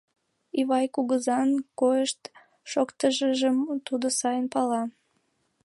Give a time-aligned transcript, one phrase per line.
[0.59, 1.49] Ивай кугызан
[1.79, 3.57] койыш-шоктышыжым
[3.87, 4.83] тудо сайын пала.